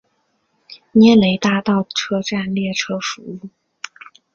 [0.93, 3.39] 涅雷大道车站列车服务。